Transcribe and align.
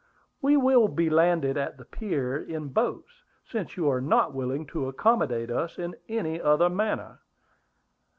We 0.41 0.57
will 0.57 0.87
be 0.87 1.11
landed 1.11 1.57
at 1.57 1.77
the 1.77 1.85
pier 1.85 2.35
in 2.43 2.69
boats, 2.69 3.21
since 3.45 3.77
you 3.77 3.87
are 3.87 4.01
not 4.01 4.33
willing 4.33 4.65
to 4.69 4.87
accommodate 4.87 5.51
us 5.51 5.77
in 5.77 5.95
any 6.09 6.41
other 6.41 6.71
manner." 6.71 7.19